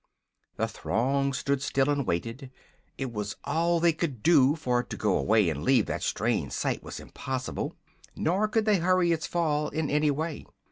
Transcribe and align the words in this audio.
The 0.57 0.67
throng 0.67 1.31
stood 1.31 1.61
still 1.61 1.87
and 1.87 2.07
waited. 2.07 2.49
It 2.97 3.13
was 3.13 3.35
all 3.43 3.79
they 3.79 3.93
could 3.93 4.23
do, 4.23 4.55
for 4.55 4.81
to 4.81 4.97
go 4.97 5.15
away 5.15 5.47
and 5.47 5.61
leave 5.61 5.85
that 5.85 6.01
strange 6.01 6.53
sight 6.53 6.81
was 6.81 6.99
impossible; 6.99 7.75
nor 8.15 8.47
could 8.47 8.65
they 8.65 8.77
hurry 8.77 9.11
its 9.11 9.27
fall 9.27 9.69
in 9.69 9.91
any 9.91 10.09
way. 10.09 10.47